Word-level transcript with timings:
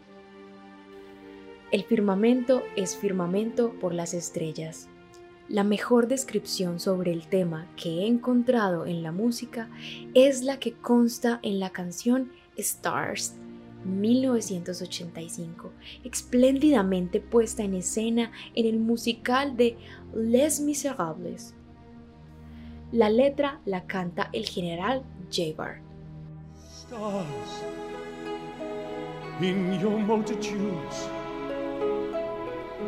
El 1.73 1.83
firmamento 1.83 2.63
es 2.77 2.97
firmamento 2.97 3.73
por 3.81 3.95
las 3.95 4.15
estrellas. 4.15 4.90
La 5.51 5.65
mejor 5.65 6.07
descripción 6.07 6.79
sobre 6.79 7.13
el 7.13 7.27
tema 7.27 7.67
que 7.75 7.89
he 7.89 8.07
encontrado 8.07 8.87
en 8.87 9.03
la 9.03 9.11
música 9.11 9.69
es 10.15 10.45
la 10.45 10.61
que 10.61 10.75
consta 10.75 11.41
en 11.43 11.59
la 11.59 11.71
canción 11.71 12.31
Stars 12.57 13.35
1985, 13.85 15.73
espléndidamente 16.05 17.19
puesta 17.19 17.65
en 17.65 17.75
escena 17.75 18.31
en 18.55 18.65
el 18.65 18.79
musical 18.79 19.57
de 19.57 19.77
Les 20.15 20.61
Miserables. 20.61 21.53
La 22.93 23.11
letra 23.11 23.61
la 23.65 23.87
canta 23.87 24.31
el 24.33 24.47
general 24.47 25.03
Javar. 25.33 25.81
Stars 26.63 27.27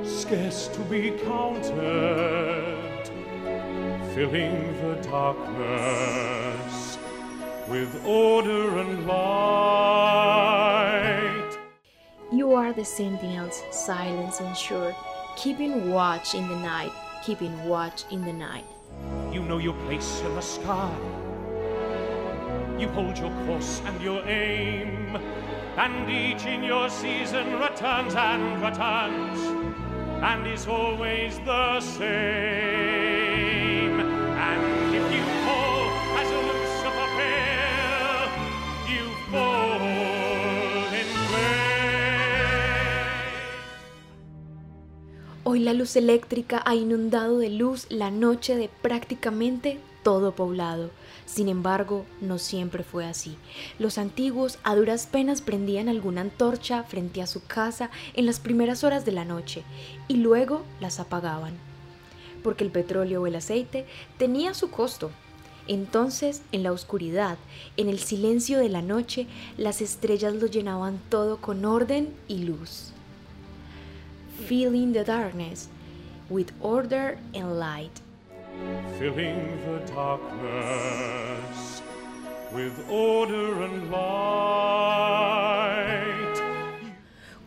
scarce 0.05 0.69
to 0.69 0.81
be 0.83 1.11
counted, 1.25 3.11
filling 4.15 4.77
the 4.81 4.95
darkness 5.03 6.99
with 7.69 8.05
order 8.05 8.79
and 8.79 9.07
light. 9.07 10.13
You 12.33 12.53
are 12.55 12.73
the 12.73 12.85
sentinels, 12.85 13.63
silence 13.71 14.41
and 14.41 14.57
sure, 14.57 14.95
keeping 15.37 15.91
watch 15.91 16.35
in 16.35 16.49
the 16.49 16.57
night, 16.57 16.93
keeping 17.25 17.65
watch 17.65 18.05
in 18.11 18.25
the 18.25 18.33
night. 18.33 18.65
You 19.33 19.43
know 19.43 19.59
your 19.59 19.75
place 19.87 20.21
in 20.21 20.35
the 20.35 20.41
sky. 20.41 20.93
You 22.79 22.89
hold 22.89 23.17
your 23.19 23.31
course 23.47 23.81
and 23.85 24.01
your 24.03 24.27
aim, 24.27 25.17
and 25.77 26.11
each 26.11 26.45
in 26.47 26.65
your 26.65 26.89
season 26.91 27.61
returns 27.61 28.15
and 28.15 28.61
returns, 28.63 29.39
and 30.23 30.47
is 30.47 30.67
always 30.69 31.39
the 31.45 31.81
same. 31.81 32.01
And 34.01 34.95
if 34.95 35.03
you 35.13 35.25
fall 35.45 35.91
as 36.21 36.31
Lucifer 36.31 37.09
fell, 37.19 38.31
you 38.87 39.05
fall 39.33 39.81
in 40.95 41.09
flame. 41.29 41.83
Hoy 45.45 45.59
la 45.61 45.73
luz 45.73 45.97
eléctrica 45.97 46.63
ha 46.65 46.75
inundado 46.77 47.39
de 47.39 47.51
luz 47.51 47.87
la 47.91 48.11
noche 48.13 48.55
de 48.57 48.69
prácticamente 48.69 49.81
todo 50.05 50.33
poblado. 50.37 50.91
Sin 51.27 51.49
embargo, 51.49 52.05
no 52.21 52.39
siempre 52.39 52.83
fue 52.85 53.07
así. 53.07 53.37
Los 53.79 53.99
antiguos 53.99 54.59
a 54.65 54.75
duras 54.75 55.07
penas 55.07 55.41
prendían 55.41 55.89
alguna 55.89 56.21
antorcha 56.21 56.83
frente 56.83 57.23
a 57.23 57.27
su 57.27 57.45
casa 57.45 57.91
en 58.15 58.27
las 58.27 58.41
primeras 58.41 58.85
horas 58.85 59.05
de 59.05 59.13
la 59.13 59.25
noche 59.25 59.63
y 60.09 60.17
luego 60.17 60.63
las 60.81 61.01
apagaban. 61.01 61.55
Porque 62.43 62.65
el 62.65 62.71
petróleo 62.71 63.23
o 63.23 63.27
el 63.27 63.37
aceite 63.37 63.87
tenía 64.19 64.53
su 64.53 64.71
costo. 64.71 65.11
Entonces, 65.69 66.43
en 66.51 66.65
la 66.65 66.73
oscuridad, 66.73 67.39
en 67.77 67.89
el 67.89 68.01
silencio 68.01 68.59
de 68.59 68.69
la 68.69 68.83
noche, 68.83 69.29
las 69.57 69.81
estrellas 69.81 70.35
lo 70.35 70.47
llenaban 70.47 71.01
todo 71.09 71.41
con 71.41 71.65
orden 71.65 72.13
y 72.27 72.39
luz. 72.39 72.93
Feeling 74.49 74.93
the 74.93 75.05
darkness 75.05 75.69
with 76.29 76.49
order 76.61 77.17
and 77.33 77.61
light. 77.61 78.02
Filling 78.99 79.61
the 79.65 79.79
darkness 79.93 81.83
with 82.53 82.73
order 82.91 83.65
and 83.65 83.91
light. 83.91 85.23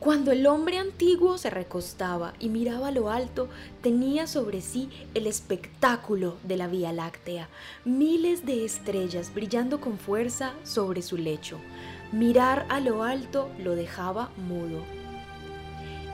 Cuando 0.05 0.31
el 0.31 0.45
hombre 0.45 0.77
antiguo 0.77 1.39
se 1.39 1.49
recostaba 1.49 2.33
y 2.39 2.49
miraba 2.49 2.89
a 2.89 2.91
lo 2.91 3.09
alto, 3.09 3.49
tenía 3.81 4.27
sobre 4.27 4.61
sí 4.61 4.87
el 5.15 5.25
espectáculo 5.25 6.37
de 6.43 6.57
la 6.57 6.67
Vía 6.67 6.93
Láctea, 6.93 7.49
miles 7.85 8.45
de 8.45 8.65
estrellas 8.65 9.33
brillando 9.33 9.81
con 9.81 9.97
fuerza 9.97 10.53
sobre 10.61 11.01
su 11.01 11.17
lecho. 11.17 11.57
Mirar 12.11 12.67
a 12.69 12.79
lo 12.81 13.01
alto 13.01 13.49
lo 13.57 13.75
dejaba 13.75 14.29
mudo. 14.37 14.83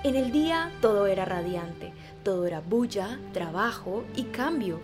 En 0.05 0.15
el 0.15 0.31
día 0.31 0.71
todo 0.81 1.05
era 1.05 1.25
radiante, 1.25 1.91
todo 2.23 2.45
era 2.45 2.61
bulla, 2.61 3.19
trabajo 3.33 4.03
y 4.15 4.23
cambio. 4.25 4.79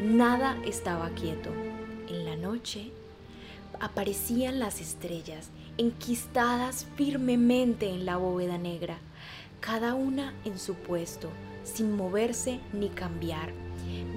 Nada 0.00 0.56
estaba 0.64 1.10
quieto. 1.10 1.50
En 2.08 2.24
la 2.24 2.36
noche 2.36 2.90
aparecían 3.80 4.58
las 4.58 4.80
estrellas, 4.80 5.50
enquistadas 5.78 6.86
firmemente 6.96 7.88
en 7.88 8.06
la 8.06 8.16
bóveda 8.16 8.58
negra, 8.58 8.98
cada 9.60 9.94
una 9.94 10.32
en 10.44 10.58
su 10.58 10.74
puesto, 10.74 11.30
sin 11.64 11.96
moverse 11.96 12.60
ni 12.72 12.88
cambiar. 12.88 13.52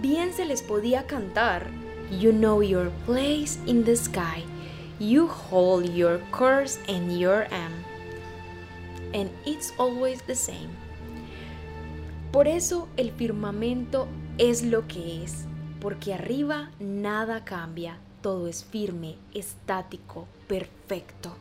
Bien 0.01 0.33
se 0.33 0.45
les 0.45 0.61
podía 0.61 1.05
cantar, 1.07 1.67
You 2.11 2.31
know 2.31 2.63
your 2.63 2.89
place 3.05 3.59
in 3.67 3.83
the 3.83 3.95
sky, 3.95 4.43
you 4.99 5.27
hold 5.27 5.93
your 5.93 6.19
course 6.31 6.79
and 6.87 7.19
your 7.19 7.45
aim, 7.51 7.71
and 9.13 9.29
it's 9.45 9.73
always 9.77 10.19
the 10.23 10.33
same. 10.33 10.88
Por 12.31 12.47
eso 12.47 12.87
el 12.95 13.11
firmamento 13.11 14.07
es 14.37 14.61
lo 14.63 14.87
que 14.87 15.23
es, 15.23 15.45
porque 15.81 16.13
arriba 16.13 16.69
nada 16.79 17.43
cambia, 17.43 17.97
todo 18.21 18.47
es 18.47 18.63
firme, 18.63 19.15
estático, 19.33 20.27
perfecto. 20.47 21.35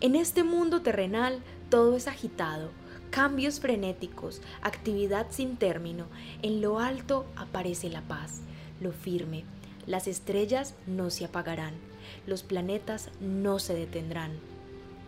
En 0.00 0.14
este 0.14 0.44
mundo 0.44 0.82
terrenal 0.82 1.40
todo 1.70 1.96
es 1.96 2.06
agitado, 2.06 2.70
cambios 3.10 3.58
frenéticos, 3.58 4.42
actividad 4.62 5.26
sin 5.30 5.56
término. 5.56 6.04
En 6.42 6.60
lo 6.60 6.78
alto 6.78 7.26
aparece 7.34 7.90
la 7.90 8.02
paz, 8.02 8.42
lo 8.80 8.92
firme. 8.92 9.42
Las 9.86 10.06
estrellas 10.06 10.74
no 10.86 11.10
se 11.10 11.24
apagarán, 11.24 11.74
los 12.28 12.44
planetas 12.44 13.10
no 13.20 13.58
se 13.58 13.74
detendrán. 13.74 14.30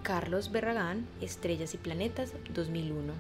Carlos 0.03 0.51
Berragán, 0.51 1.07
Estrellas 1.21 1.75
y 1.75 1.77
Planetas 1.77 2.33
2001. 2.53 3.13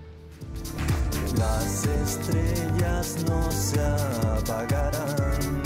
Las 1.36 1.84
estrellas 1.86 3.24
no 3.28 3.50
se 3.52 3.80
apagarán. 3.80 5.62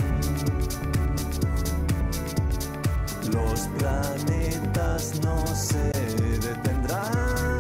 Los 3.33 3.61
planetas 3.79 5.21
no 5.23 5.47
se 5.47 5.93
detendrán. 6.39 7.59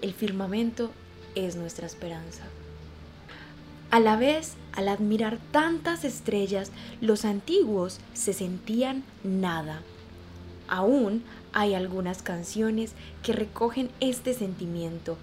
El 0.00 0.14
firmamento 0.14 0.90
es 1.34 1.56
nuestra 1.56 1.86
esperanza. 1.86 2.44
A 3.90 4.00
la 4.00 4.16
vez, 4.16 4.54
al 4.72 4.88
admirar 4.88 5.38
tantas 5.52 6.04
estrellas, 6.04 6.72
los 7.00 7.24
antiguos 7.24 8.00
se 8.14 8.32
sentían 8.32 9.04
nada. 9.22 9.82
Aún 10.68 11.22
hay 11.52 11.74
algunas 11.74 12.22
canciones 12.22 12.92
que 13.22 13.32
recogen 13.32 13.90
este 14.00 14.34
sentimiento, 14.34 15.16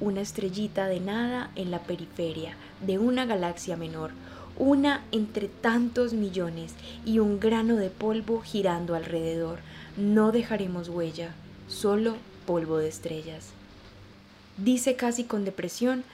una 0.00 0.20
estrellita 0.20 0.86
de 0.86 1.00
nada 1.00 1.50
en 1.56 1.70
la 1.70 1.80
periferia 1.80 2.56
de 2.80 2.98
una 2.98 3.26
galaxia 3.26 3.76
menor, 3.76 4.12
una 4.56 5.02
entre 5.12 5.48
tantos 5.48 6.12
millones 6.12 6.74
y 7.04 7.18
un 7.18 7.40
grano 7.40 7.76
de 7.76 7.90
polvo 7.90 8.40
girando 8.40 8.94
alrededor. 8.94 9.58
No 9.96 10.32
dejaremos 10.32 10.88
huella, 10.88 11.34
solo 11.68 12.16
polvo 12.46 12.78
de 12.78 12.88
estrellas. 12.88 13.50
Dice 14.56 14.96
casi 14.96 15.24
con 15.24 15.44
depresión 15.44 16.04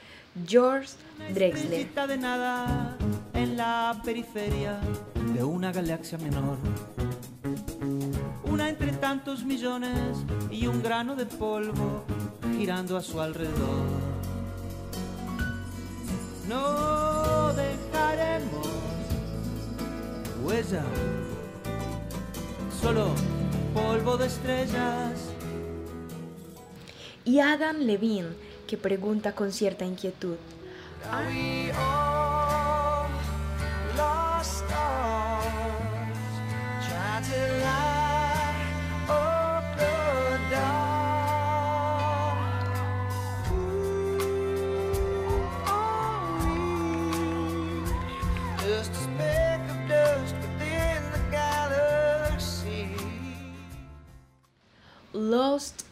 George 0.47 0.89
Drexler. 1.33 1.87
de 2.07 2.17
nada 2.17 2.97
en 3.33 3.57
la 3.57 4.01
periferia 4.03 4.79
de 5.33 5.43
una 5.43 5.71
galaxia 5.71 6.17
menor. 6.17 6.57
Una 8.61 8.69
entre 8.69 8.91
tantos 8.91 9.43
millones 9.43 10.19
y 10.51 10.67
un 10.67 10.83
grano 10.83 11.15
de 11.15 11.25
polvo 11.25 12.03
girando 12.55 12.95
a 12.95 13.01
su 13.01 13.19
alrededor. 13.19 13.87
No 16.47 17.53
dejaremos 17.55 18.67
huella, 20.43 20.83
solo 22.79 23.15
polvo 23.73 24.17
de 24.17 24.27
estrellas. 24.27 25.31
Y 27.25 27.39
Adam 27.39 27.77
Levine, 27.77 28.29
que 28.67 28.77
pregunta 28.77 29.33
con 29.33 29.51
cierta 29.51 29.85
inquietud, 29.85 30.37
Are 31.09 32.10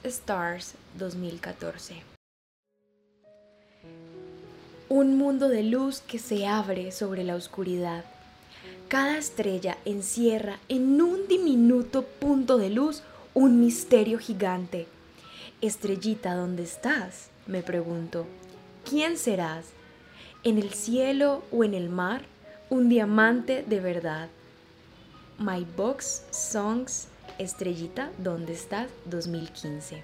Stars 0.10 0.74
2014. 0.98 2.02
Un 4.90 5.18
mundo 5.18 5.50
de 5.50 5.62
luz 5.62 6.02
que 6.02 6.18
se 6.18 6.48
abre 6.48 6.92
sobre 6.92 7.24
la 7.24 7.36
oscuridad. 7.36 8.06
Cada 8.88 9.20
estrella 9.20 9.78
encierra 9.86 10.58
en 10.68 11.00
un 11.00 11.28
diminuto 11.28 12.04
punto 12.04 12.58
de 12.58 12.72
luz 12.72 13.04
un 13.36 13.60
misterio 13.60 14.18
gigante. 14.18 14.88
Estrellita, 15.62 16.34
¿dónde 16.34 16.64
estás? 16.64 17.30
me 17.46 17.62
pregunto. 17.62 18.26
¿Quién 18.90 19.16
serás? 19.16 19.66
¿En 20.44 20.58
el 20.58 20.74
cielo 20.74 21.44
o 21.52 21.64
en 21.64 21.76
el 21.76 21.90
mar? 21.90 22.24
Un 22.72 22.90
diamante 22.90 23.64
de 23.68 23.80
verdad. 23.80 24.30
My 25.38 25.68
Box 25.78 26.24
Songs 26.32 27.09
Estrellita, 27.40 28.12
¿dónde 28.18 28.52
estás? 28.52 28.90
2015. 29.06 30.04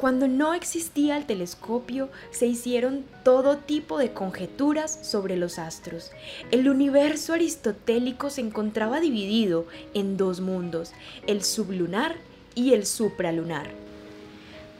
Cuando 0.00 0.28
no 0.28 0.54
existía 0.54 1.18
el 1.18 1.26
telescopio, 1.26 2.08
se 2.30 2.46
hicieron 2.46 3.04
todo 3.22 3.58
tipo 3.58 3.98
de 3.98 4.14
conjeturas 4.14 4.98
sobre 5.02 5.36
los 5.36 5.58
astros. 5.58 6.10
El 6.50 6.70
universo 6.70 7.34
aristotélico 7.34 8.30
se 8.30 8.40
encontraba 8.40 8.98
dividido 8.98 9.66
en 9.92 10.16
dos 10.16 10.40
mundos, 10.40 10.92
el 11.26 11.44
sublunar 11.44 12.16
y 12.54 12.72
el 12.72 12.86
supralunar. 12.86 13.68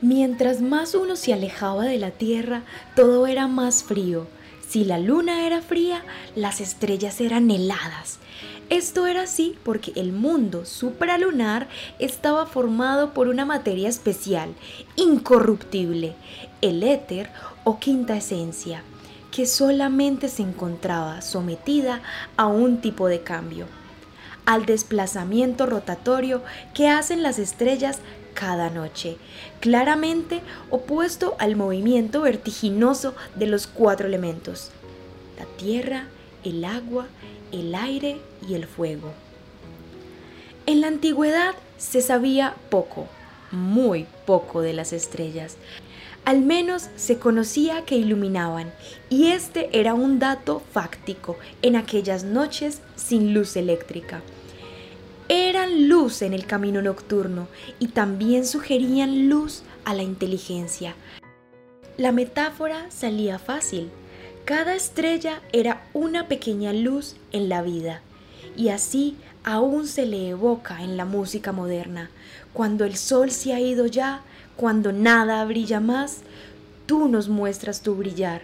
Mientras 0.01 0.63
más 0.63 0.95
uno 0.95 1.17
se 1.17 1.35
alejaba 1.35 1.85
de 1.85 1.99
la 1.99 2.13
Tierra, 2.13 2.63
todo 2.97 3.27
era 3.27 3.47
más 3.47 3.83
frío. 3.83 4.27
Si 4.67 4.85
la 4.85 4.99
luna 4.99 5.47
era 5.47 5.61
fría, 5.61 6.03
las 6.35 6.63
estrellas 6.63 7.21
eran 7.21 7.51
heladas. 7.51 8.21
Esto 8.71 9.09
era 9.09 9.23
así 9.23 9.59
porque 9.65 9.93
el 9.97 10.13
mundo 10.13 10.65
supralunar 10.65 11.67
estaba 11.99 12.47
formado 12.47 13.13
por 13.13 13.27
una 13.27 13.45
materia 13.45 13.89
especial, 13.89 14.55
incorruptible, 14.95 16.15
el 16.61 16.85
éter 16.85 17.31
o 17.65 17.81
quinta 17.81 18.17
esencia, 18.17 18.85
que 19.33 19.47
solamente 19.47 20.29
se 20.29 20.43
encontraba 20.43 21.21
sometida 21.21 22.01
a 22.37 22.47
un 22.47 22.81
tipo 22.81 23.09
de 23.09 23.23
cambio, 23.23 23.67
al 24.47 24.67
desplazamiento 24.67 25.67
rotatorio 25.67 26.41
que 26.73 26.89
hacen 26.89 27.25
las 27.25 27.41
estrellas 27.41 27.99
cada 28.35 28.71
noche, 28.71 29.17
claramente 29.59 30.43
opuesto 30.71 31.35
al 31.41 31.57
movimiento 31.57 32.21
vertiginoso 32.21 33.17
de 33.35 33.47
los 33.47 33.67
cuatro 33.67 34.07
elementos, 34.07 34.71
la 35.37 35.47
tierra, 35.57 36.05
el 36.45 36.65
agua, 36.65 37.09
el 37.53 37.75
aire 37.75 38.21
y 38.49 38.55
el 38.55 38.67
fuego. 38.67 39.13
En 40.67 40.81
la 40.81 40.89
antigüedad 40.89 41.55
se 41.79 42.01
sabía 42.01 42.55
poco, 42.71 43.09
muy 43.51 44.07
poco 44.27 44.61
de 44.61 44.73
las 44.73 44.93
estrellas. 44.93 45.57
Al 46.25 46.43
menos 46.43 46.91
se 46.97 47.19
conocía 47.19 47.85
que 47.85 47.97
iluminaban, 47.97 48.73
y 49.09 49.29
este 49.29 49.71
era 49.79 49.95
un 49.95 50.19
dato 50.19 50.63
fáctico 50.73 51.39
en 51.63 51.77
aquellas 51.77 52.25
noches 52.25 52.83
sin 52.95 53.33
luz 53.33 53.57
eléctrica. 53.57 54.23
Eran 55.29 55.89
luz 55.89 56.23
en 56.23 56.35
el 56.35 56.45
camino 56.45 56.83
nocturno 56.83 57.49
y 57.79 57.89
también 57.89 58.45
sugerían 58.45 59.29
luz 59.29 59.63
a 59.85 59.95
la 59.95 60.03
inteligencia. 60.03 60.95
La 61.97 62.13
metáfora 62.13 62.91
salía 62.91 63.39
fácil. 63.39 63.91
Cada 64.51 64.75
estrella 64.75 65.43
era 65.53 65.81
una 65.93 66.27
pequeña 66.27 66.73
luz 66.73 67.15
en 67.31 67.49
la 67.49 67.63
vida, 67.63 68.01
y 68.57 68.71
así 68.71 69.17
aún 69.45 69.87
se 69.87 70.07
le 70.07 70.31
evoca 70.31 70.83
en 70.83 70.97
la 70.97 71.05
música 71.05 71.53
moderna. 71.53 72.11
Cuando 72.53 72.85
el 72.85 72.97
sol 72.97 73.31
se 73.31 73.55
ha 73.55 73.61
ido 73.61 73.87
ya, 73.87 74.23
cuando 74.57 74.91
nada 74.91 75.45
brilla 75.45 75.79
más, 75.79 76.23
tú 76.87 77.07
nos 77.09 77.29
muestras 77.29 77.83
tu 77.83 77.95
brillar. 77.95 78.43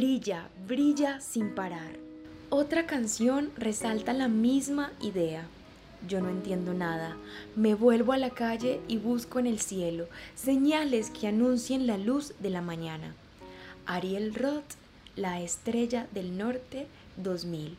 Brilla, 0.00 0.48
brilla 0.66 1.20
sin 1.20 1.54
parar. 1.54 1.98
Otra 2.48 2.86
canción 2.86 3.50
resalta 3.58 4.14
la 4.14 4.28
misma 4.28 4.92
idea. 5.02 5.46
Yo 6.08 6.22
no 6.22 6.30
entiendo 6.30 6.72
nada. 6.72 7.18
Me 7.54 7.74
vuelvo 7.74 8.14
a 8.14 8.16
la 8.16 8.30
calle 8.30 8.80
y 8.88 8.96
busco 8.96 9.40
en 9.40 9.46
el 9.46 9.60
cielo 9.60 10.08
señales 10.34 11.10
que 11.10 11.26
anuncien 11.26 11.86
la 11.86 11.98
luz 11.98 12.32
de 12.38 12.48
la 12.48 12.62
mañana. 12.62 13.14
Ariel 13.84 14.34
Roth, 14.34 14.72
La 15.16 15.42
Estrella 15.42 16.06
del 16.14 16.38
Norte 16.38 16.86
2000. 17.18 17.76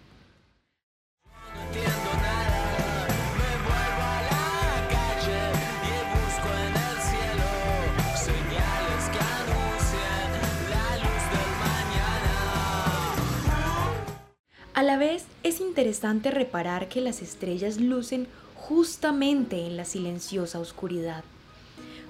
A 14.81 14.83
la 14.83 14.97
vez 14.97 15.25
es 15.43 15.61
interesante 15.61 16.31
reparar 16.31 16.89
que 16.89 17.01
las 17.01 17.21
estrellas 17.21 17.79
lucen 17.79 18.25
justamente 18.55 19.67
en 19.67 19.77
la 19.77 19.85
silenciosa 19.85 20.59
oscuridad. 20.59 21.23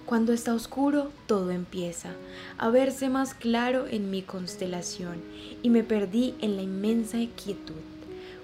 Cuando 0.05 0.31
está 0.31 0.53
oscuro, 0.53 1.11
todo 1.27 1.51
empieza 1.51 2.13
a 2.57 2.69
verse 2.69 3.09
más 3.09 3.33
claro 3.33 3.87
en 3.89 4.09
mi 4.09 4.21
constelación 4.21 5.21
y 5.61 5.69
me 5.69 5.83
perdí 5.83 6.33
en 6.39 6.55
la 6.55 6.61
inmensa 6.61 7.17
quietud. 7.35 7.75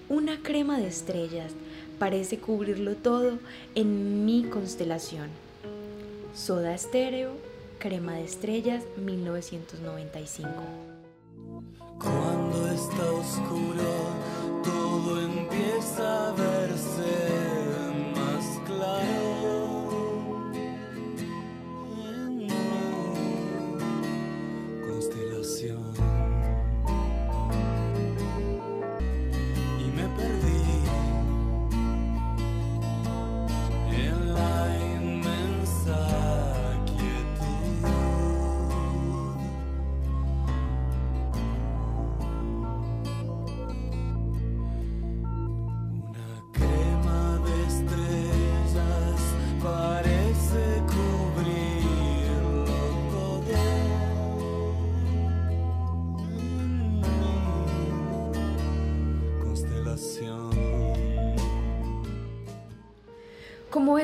Una 0.09 0.43
crema 0.43 0.77
de 0.77 0.87
estrellas 0.87 1.53
parece 1.97 2.37
cubrirlo 2.37 2.95
todo 2.95 3.39
en 3.75 4.25
mi 4.25 4.43
constelación. 4.43 5.29
Soda 6.35 6.75
Estéreo, 6.75 7.31
Crema 7.79 8.15
de 8.15 8.25
Estrellas, 8.25 8.83
1995. 8.97 10.49
Cuando 11.99 12.67
está 12.67 13.11
oscuro, 13.11 13.46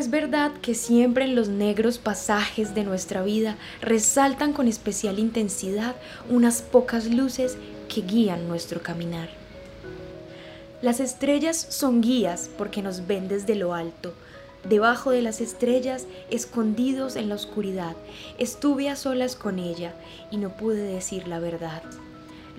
es 0.04 0.12
verdad 0.12 0.52
que 0.62 0.76
siempre 0.76 1.24
en 1.24 1.34
los 1.34 1.48
negros 1.48 1.98
pasajes 1.98 2.76
de 2.76 2.84
nuestra 2.84 3.24
vida 3.24 3.56
resaltan 3.80 4.52
con 4.52 4.68
especial 4.68 5.18
intensidad 5.18 5.96
unas 6.30 6.62
pocas 6.62 7.06
luces 7.06 7.56
que 7.88 8.02
guían 8.02 8.50
nuestro 8.50 8.82
caminar. 8.82 9.30
Las 10.82 11.00
estrellas 11.00 11.56
son 11.70 12.02
guías 12.02 12.50
porque 12.58 12.82
nos 12.82 13.08
ven 13.08 13.30
desde 13.30 13.56
lo 13.56 13.74
alto. 13.74 14.14
Debajo 14.68 15.12
de 15.12 15.22
las 15.22 15.40
estrellas, 15.40 16.06
escondidos 16.30 17.16
en 17.16 17.30
la 17.30 17.36
oscuridad, 17.36 17.96
estuve 18.38 18.90
a 18.90 18.98
solas 18.98 19.38
con 19.38 19.58
ella 19.58 19.94
y 20.32 20.36
no 20.36 20.50
pude 20.58 20.84
decir 20.84 21.30
la 21.30 21.40
verdad. 21.40 21.82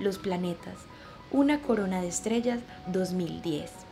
Los 0.00 0.16
planetas, 0.16 0.78
una 1.30 1.60
corona 1.60 2.00
de 2.00 2.08
estrellas 2.08 2.60
2010. 2.86 3.83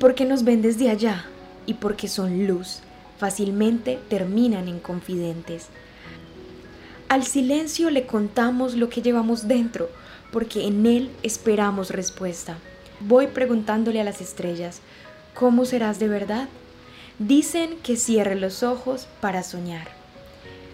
Porque 0.00 0.24
nos 0.24 0.42
ven 0.42 0.62
desde 0.62 0.90
allá 0.90 1.26
y 1.66 1.74
porque 1.74 2.08
son 2.08 2.46
luz, 2.46 2.80
fácilmente 3.18 4.00
terminan 4.08 4.66
en 4.66 4.80
confidentes. 4.80 5.66
Al 7.08 7.24
silencio 7.24 7.90
le 7.90 8.06
contamos 8.06 8.74
lo 8.74 8.88
que 8.88 9.02
llevamos 9.02 9.46
dentro, 9.46 9.90
porque 10.32 10.66
en 10.66 10.86
él 10.86 11.10
esperamos 11.22 11.90
respuesta. 11.90 12.56
Voy 13.00 13.26
preguntándole 13.26 14.00
a 14.00 14.04
las 14.04 14.20
estrellas, 14.20 14.80
¿cómo 15.34 15.66
serás 15.66 15.98
de 15.98 16.08
verdad? 16.08 16.48
Dicen 17.18 17.76
que 17.82 17.96
cierre 17.96 18.36
los 18.36 18.62
ojos 18.62 19.06
para 19.20 19.42
soñar. 19.42 19.88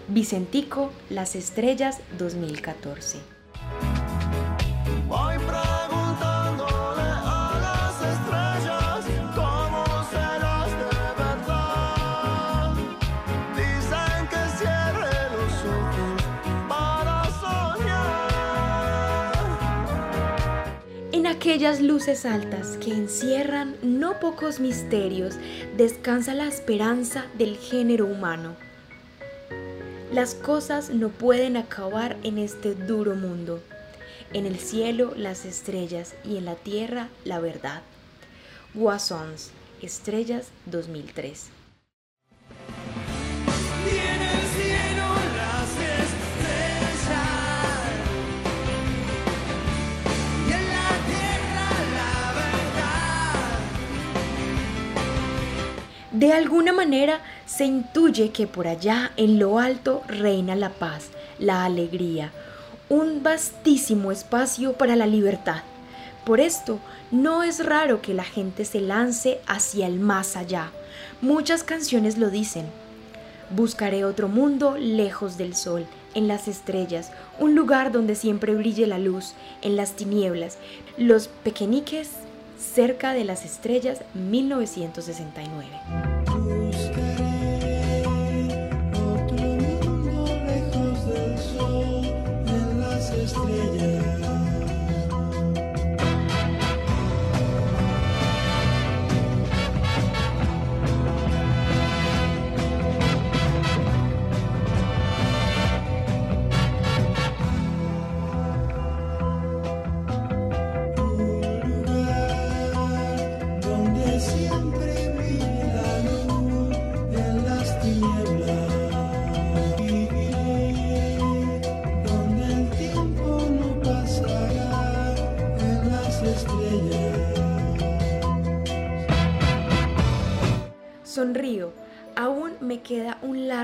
Vicentico, 0.09 0.93
Las 1.11 1.35
Estrellas 1.35 1.99
2014. 2.17 3.19
Aquellas 21.57 21.81
luces 21.81 22.27
altas 22.27 22.77
que 22.85 22.93
encierran 22.93 23.77
no 23.81 24.21
pocos 24.21 24.61
misterios, 24.61 25.37
descansa 25.79 26.35
la 26.35 26.45
esperanza 26.45 27.25
del 27.39 27.57
género 27.57 28.05
humano. 28.05 28.55
Las 30.13 30.35
cosas 30.35 30.91
no 30.91 31.09
pueden 31.09 31.57
acabar 31.57 32.19
en 32.25 32.37
este 32.37 32.75
duro 32.75 33.15
mundo. 33.15 33.63
En 34.35 34.45
el 34.45 34.59
cielo 34.59 35.15
las 35.17 35.47
estrellas 35.47 36.15
y 36.27 36.37
en 36.37 36.45
la 36.45 36.57
tierra 36.57 37.09
la 37.25 37.41
verdad. 37.41 37.81
Guasons, 38.75 39.51
Estrellas 39.81 40.49
2003. 40.67 41.56
De 56.17 56.33
alguna 56.33 56.73
manera 56.73 57.21
se 57.45 57.67
intuye 57.67 58.31
que 58.31 58.47
por 58.47 58.67
allá 58.67 59.13
en 59.19 59.39
lo 59.39 59.59
alto 59.59 60.03
reina 60.09 60.57
la 60.57 60.71
paz, 60.71 61.09
la 61.39 61.67
alegría, 61.67 62.33
un 62.89 63.23
vastísimo 63.23 64.11
espacio 64.11 64.73
para 64.73 64.97
la 64.97 65.07
libertad. 65.07 65.61
Por 66.25 66.41
esto, 66.41 66.79
no 67.11 67.43
es 67.43 67.63
raro 67.67 68.01
que 68.01 68.15
la 68.15 68.25
gente 68.25 68.65
se 68.65 68.81
lance 68.81 69.41
hacia 69.47 69.87
el 69.87 70.01
más 70.01 70.39
allá. 70.39 70.71
Muchas 71.21 71.63
canciones 71.63 72.17
lo 72.17 72.31
dicen. 72.31 72.65
Buscaré 73.51 74.07
otro 74.07 74.27
mundo 74.29 74.79
lejos 74.79 75.37
del 75.37 75.55
sol, 75.55 75.85
en 76.15 76.29
las 76.29 76.49
estrellas, 76.49 77.13
un 77.39 77.55
lugar 77.55 77.93
donde 77.93 78.15
siempre 78.15 78.55
brille 78.55 78.87
la 78.87 78.99
luz, 78.99 79.35
en 79.61 79.77
las 79.77 79.93
tinieblas, 79.93 80.57
los 80.97 81.29
pequeñiques 81.29 82.09
cerca 82.59 83.13
de 83.13 83.25
las 83.25 83.45
estrellas 83.45 84.01
1969. 84.15 86.16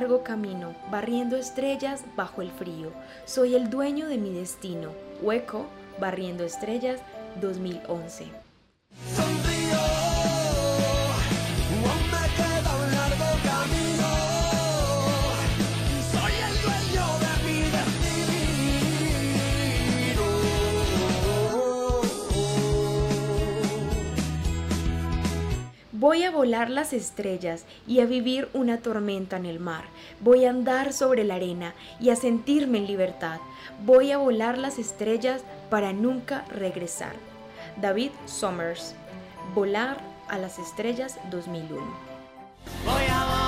Largo 0.02 0.24
camino, 0.24 0.74
barriendo 0.90 1.36
estrellas 1.36 2.02
bajo 2.16 2.42
el 2.42 2.50
frío. 2.50 2.90
Soy 3.24 3.54
el 3.54 3.70
dueño 3.70 4.08
de 4.08 4.18
mi 4.18 4.32
destino. 4.32 4.90
Hueco, 5.20 5.66
barriendo 6.00 6.42
estrellas 6.42 6.98
2011. 7.40 8.41
Voy 26.02 26.24
a 26.24 26.32
volar 26.32 26.68
las 26.68 26.92
estrellas 26.92 27.64
y 27.86 28.00
a 28.00 28.06
vivir 28.06 28.48
una 28.54 28.78
tormenta 28.78 29.36
en 29.36 29.46
el 29.46 29.60
mar. 29.60 29.84
Voy 30.18 30.46
a 30.46 30.50
andar 30.50 30.92
sobre 30.92 31.22
la 31.22 31.36
arena 31.36 31.74
y 32.00 32.10
a 32.10 32.16
sentirme 32.16 32.78
en 32.78 32.88
libertad. 32.88 33.38
Voy 33.84 34.10
a 34.10 34.18
volar 34.18 34.58
las 34.58 34.80
estrellas 34.80 35.44
para 35.70 35.92
nunca 35.92 36.44
regresar. 36.48 37.12
David 37.80 38.10
Summers. 38.26 38.96
Volar 39.54 39.98
a 40.26 40.38
las 40.38 40.58
estrellas 40.58 41.20
2001. 41.30 41.80
Voy 42.84 43.04
a 43.08 43.41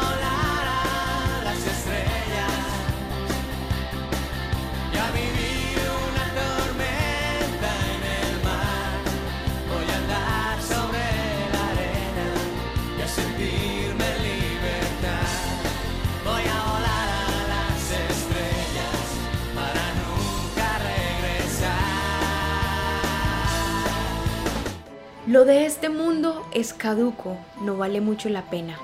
Lo 25.34 25.44
de 25.44 25.66
este 25.66 25.88
mundo 25.88 26.46
es 26.52 26.72
caduco, 26.72 27.36
no 27.60 27.76
vale 27.76 28.00
mucho 28.00 28.28
la 28.28 28.48
pena. 28.48 28.78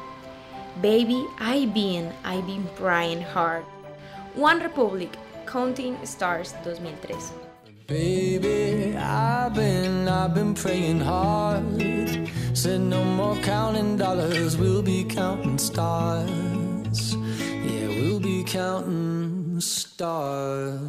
Baby, 0.83 1.25
I 1.38 1.66
been, 1.66 2.11
I 2.25 2.42
been 2.42 2.66
crying 2.76 3.23
hard. 3.23 3.62
One 4.35 4.59
Republic, 4.61 5.11
Counting 5.47 5.97
Stars 6.04 6.52
2003. 6.64 7.14
Baby, 7.87 8.97
I've 8.97 9.54
been, 9.54 10.09
I've 10.09 10.35
been 10.35 10.54
praying 10.54 11.02
hard. 11.02 11.62
Said 12.52 12.80
no 12.80 13.04
more 13.04 13.37
counting 13.45 13.97
dollars, 13.97 14.57
we'll 14.57 14.83
be 14.83 15.04
counting 15.04 15.57
stars. 15.57 17.14
Yeah, 17.62 17.87
we'll 17.87 18.19
be 18.19 18.42
counting 18.42 19.61
stars. 19.61 20.80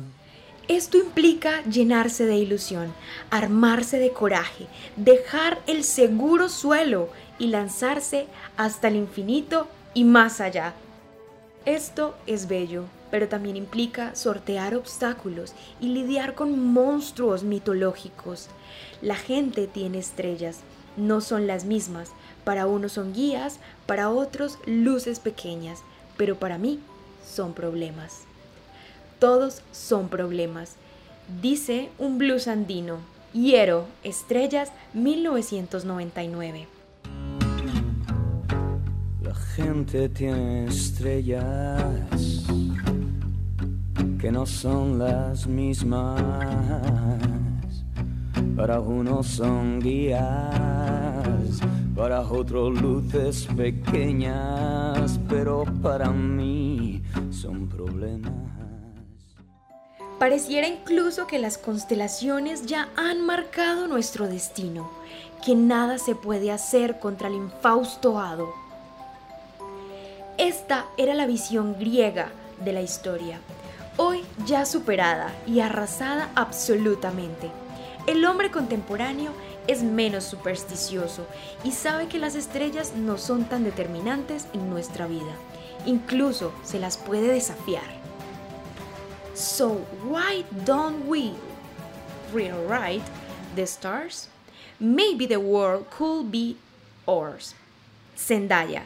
Esto 0.71 0.97
implica 0.97 1.61
llenarse 1.63 2.25
de 2.25 2.37
ilusión, 2.37 2.93
armarse 3.29 3.99
de 3.99 4.13
coraje, 4.13 4.67
dejar 4.95 5.61
el 5.67 5.83
seguro 5.83 6.47
suelo 6.47 7.09
y 7.37 7.47
lanzarse 7.47 8.27
hasta 8.55 8.87
el 8.87 8.95
infinito 8.95 9.67
y 9.93 10.05
más 10.05 10.39
allá. 10.39 10.73
Esto 11.65 12.15
es 12.25 12.47
bello, 12.47 12.85
pero 13.11 13.27
también 13.27 13.57
implica 13.57 14.15
sortear 14.15 14.73
obstáculos 14.73 15.51
y 15.81 15.87
lidiar 15.87 16.35
con 16.35 16.57
monstruos 16.71 17.43
mitológicos. 17.43 18.47
La 19.01 19.17
gente 19.17 19.67
tiene 19.67 19.99
estrellas, 19.99 20.59
no 20.95 21.19
son 21.19 21.47
las 21.47 21.65
mismas. 21.65 22.11
Para 22.45 22.65
unos 22.65 22.93
son 22.93 23.11
guías, 23.11 23.59
para 23.85 24.09
otros 24.09 24.57
luces 24.65 25.19
pequeñas, 25.19 25.79
pero 26.15 26.39
para 26.39 26.57
mí 26.57 26.79
son 27.25 27.53
problemas. 27.53 28.30
Todos 29.21 29.61
son 29.71 30.09
problemas. 30.09 30.77
Dice 31.43 31.91
un 31.99 32.17
blues 32.17 32.47
andino. 32.47 32.97
Hiero, 33.33 33.85
Estrellas, 34.03 34.71
1999. 34.95 36.67
La 39.21 39.35
gente 39.35 40.09
tiene 40.09 40.65
estrellas 40.65 42.47
que 44.19 44.31
no 44.31 44.47
son 44.47 44.97
las 44.97 45.45
mismas. 45.45 46.19
Para 48.55 48.79
unos 48.79 49.27
son 49.27 49.79
guías, 49.81 50.19
para 51.95 52.21
otros 52.21 52.81
luces 52.81 53.47
pequeñas, 53.55 55.19
pero 55.29 55.65
para 55.83 56.09
mí 56.09 57.03
son 57.29 57.67
problemas. 57.69 58.50
Pareciera 60.21 60.67
incluso 60.67 61.25
que 61.25 61.39
las 61.39 61.57
constelaciones 61.57 62.67
ya 62.67 62.89
han 62.95 63.25
marcado 63.25 63.87
nuestro 63.87 64.27
destino, 64.27 64.91
que 65.43 65.55
nada 65.55 65.97
se 65.97 66.13
puede 66.13 66.51
hacer 66.51 66.99
contra 66.99 67.27
el 67.27 67.33
infausto 67.33 68.19
hado. 68.19 68.53
Esta 70.37 70.85
era 70.95 71.15
la 71.15 71.25
visión 71.25 71.75
griega 71.79 72.29
de 72.63 72.71
la 72.71 72.83
historia, 72.83 73.39
hoy 73.97 74.21
ya 74.45 74.67
superada 74.67 75.33
y 75.47 75.61
arrasada 75.61 76.29
absolutamente. 76.35 77.49
El 78.05 78.23
hombre 78.25 78.51
contemporáneo 78.51 79.31
es 79.65 79.81
menos 79.81 80.23
supersticioso 80.23 81.25
y 81.63 81.71
sabe 81.71 82.07
que 82.07 82.19
las 82.19 82.35
estrellas 82.35 82.93
no 82.95 83.17
son 83.17 83.45
tan 83.45 83.63
determinantes 83.63 84.45
en 84.53 84.69
nuestra 84.69 85.07
vida. 85.07 85.33
Incluso 85.87 86.53
se 86.63 86.77
las 86.77 86.97
puede 86.97 87.29
desafiar. 87.29 88.00
So 89.33 89.85
why 90.03 90.43
don't 90.65 91.07
we 91.07 91.33
rewrite 92.31 93.03
the 93.55 93.65
stars? 93.65 94.27
Maybe 94.79 95.25
the 95.25 95.39
world 95.39 95.89
could 95.89 96.31
be 96.31 96.57
ours. 97.07 97.55
Zendaya, 98.17 98.83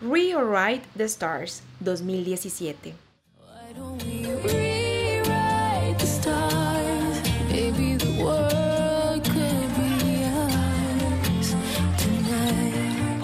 Rewrite 0.00 0.82
the 0.96 1.08
Stars 1.08 1.62
2017. 1.84 2.94
Why 3.38 3.72
don't 3.72 4.02
we 4.02 4.26
rewrite 4.26 5.98
the 5.98 6.06
stars? 6.06 7.22
Maybe 7.48 7.94
the 7.96 8.22
world 8.22 9.22
could 9.22 9.68
be 9.78 10.24
ours 10.26 11.54
tonight. 11.98 13.22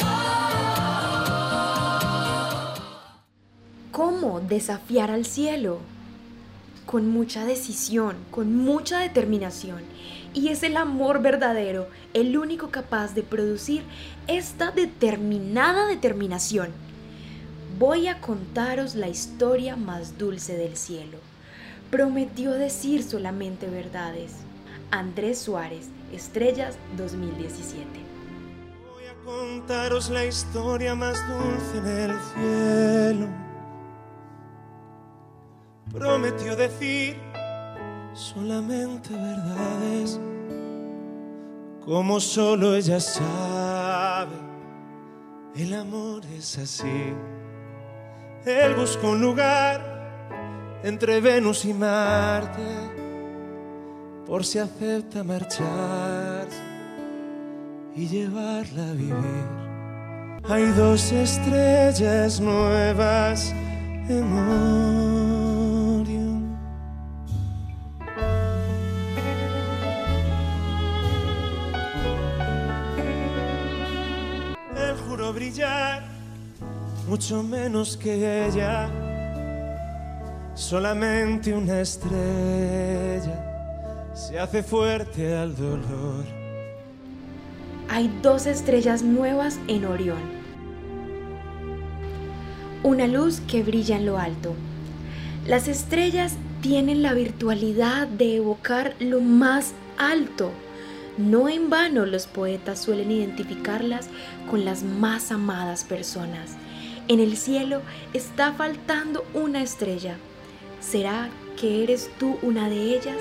¿Cómo 3.90 4.40
desafiar 4.40 5.10
al 5.10 5.24
cielo? 5.24 5.80
Con 6.88 7.06
mucha 7.10 7.44
decisión, 7.44 8.16
con 8.30 8.56
mucha 8.56 9.00
determinación. 9.00 9.82
Y 10.32 10.48
es 10.48 10.62
el 10.62 10.74
amor 10.78 11.20
verdadero 11.20 11.86
el 12.14 12.38
único 12.38 12.70
capaz 12.70 13.14
de 13.14 13.22
producir 13.22 13.82
esta 14.26 14.70
determinada 14.70 15.86
determinación. 15.86 16.70
Voy 17.78 18.06
a 18.06 18.22
contaros 18.22 18.94
la 18.94 19.08
historia 19.08 19.76
más 19.76 20.16
dulce 20.16 20.56
del 20.56 20.78
cielo. 20.78 21.18
Prometió 21.90 22.52
decir 22.52 23.02
solamente 23.02 23.66
verdades. 23.66 24.36
Andrés 24.90 25.38
Suárez, 25.40 25.90
Estrellas 26.10 26.78
2017. 26.96 27.84
Voy 28.90 29.04
a 29.04 29.24
contaros 29.26 30.08
la 30.08 30.24
historia 30.24 30.94
más 30.94 31.18
dulce 31.28 31.76
en 31.76 32.10
el 32.10 32.16
cielo. 32.32 33.47
Prometió 35.92 36.54
decir 36.54 37.16
solamente 38.14 39.14
verdades, 39.14 40.20
como 41.84 42.20
solo 42.20 42.74
ella 42.74 43.00
sabe. 43.00 44.36
El 45.56 45.74
amor 45.74 46.22
es 46.36 46.58
así. 46.58 47.14
Él 48.44 48.74
busca 48.74 49.06
un 49.06 49.20
lugar 49.20 50.80
entre 50.82 51.20
Venus 51.20 51.64
y 51.64 51.72
Marte, 51.72 52.62
por 54.26 54.44
si 54.44 54.58
acepta 54.58 55.24
marcharse 55.24 56.62
y 57.96 58.06
llevarla 58.06 58.90
a 58.90 58.92
vivir. 58.92 59.68
Hay 60.48 60.66
dos 60.72 61.12
estrellas 61.12 62.40
nuevas 62.40 63.52
en 64.08 64.32
brillar 75.48 76.02
mucho 77.08 77.42
menos 77.42 77.96
que 77.96 78.46
ella, 78.46 78.90
solamente 80.54 81.54
una 81.54 81.80
estrella 81.80 83.44
se 84.14 84.38
hace 84.38 84.62
fuerte 84.62 85.34
al 85.34 85.56
dolor. 85.56 86.24
Hay 87.88 88.10
dos 88.20 88.46
estrellas 88.46 89.02
nuevas 89.02 89.58
en 89.68 89.86
Orión. 89.86 90.38
Una 92.82 93.06
luz 93.06 93.40
que 93.40 93.62
brilla 93.62 93.96
en 93.96 94.04
lo 94.04 94.18
alto. 94.18 94.54
Las 95.46 95.66
estrellas 95.66 96.34
tienen 96.60 97.02
la 97.02 97.14
virtualidad 97.14 98.06
de 98.06 98.36
evocar 98.36 98.94
lo 99.00 99.22
más 99.22 99.72
alto. 99.96 100.52
No 101.18 101.48
en 101.48 101.68
vano 101.68 102.06
los 102.06 102.28
poetas 102.28 102.78
suelen 102.78 103.10
identificarlas 103.10 104.08
con 104.48 104.64
las 104.64 104.84
más 104.84 105.32
amadas 105.32 105.82
personas. 105.82 106.52
En 107.08 107.18
el 107.18 107.36
cielo 107.36 107.82
está 108.12 108.52
faltando 108.52 109.24
una 109.34 109.60
estrella. 109.60 110.16
¿Será 110.80 111.28
que 111.60 111.82
eres 111.82 112.08
tú 112.20 112.38
una 112.40 112.68
de 112.68 112.94
ellas? 112.94 113.20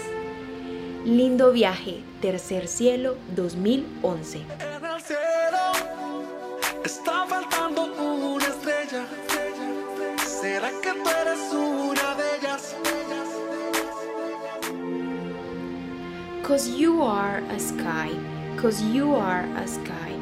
Lindo 1.05 1.51
viaje, 1.51 2.03
Tercer 2.21 2.67
Cielo 2.67 3.17
2011. 3.35 4.41
En 4.41 4.85
el 4.85 5.01
cielo 5.01 6.27
está 6.85 7.25
faltando 7.25 7.85
una 7.95 8.45
estrella. 8.45 9.07
¿Será 10.23 10.69
que 10.69 10.91
tú 10.91 11.09
eres 11.09 11.51
una 11.51 12.13
de 12.13 12.37
ellas? 12.37 12.75
Cause 16.47 16.69
you 16.69 17.03
are 17.03 17.43
a 17.51 17.59
sky, 17.59 18.09
cause 18.55 18.81
you 18.81 19.13
are 19.15 19.43
a 19.57 19.67
sky, 19.67 20.15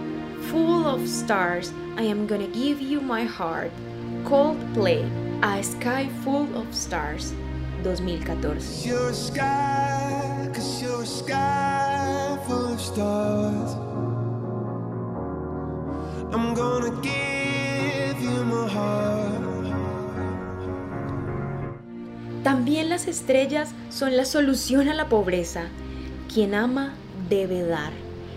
full 0.49 0.87
of 0.87 1.07
stars, 1.07 1.71
I 1.97 2.01
am 2.01 2.25
gonna 2.25 2.47
give 2.47 2.81
you 2.81 2.99
my 2.99 3.25
heart. 3.25 3.69
Coldplay, 4.23 5.05
A 5.43 5.61
Sky 5.61 6.09
Full 6.23 6.49
of 6.57 6.73
Stars, 6.73 7.29
2014. 7.83 8.57
You're 8.89 9.09
a 9.09 9.13
sky, 9.13 10.49
cause 10.51 10.81
you're 10.81 11.03
a 11.03 11.05
sky 11.05 12.39
full 12.47 12.73
of 12.73 12.81
stars. 12.81 13.77
I'm 16.33 16.55
gonna 16.55 16.89
give 17.05 18.19
you 18.19 18.43
my 18.45 18.67
heart. 18.67 19.45
También 22.41 22.89
las 22.89 23.07
estrellas 23.07 23.75
son 23.91 24.17
la 24.17 24.25
solución 24.25 24.89
a 24.89 24.95
la 24.95 25.07
pobreza. 25.07 25.69
Quien 26.35 26.53
ama 26.53 26.93
debe 27.29 27.63
dar. 27.63 27.93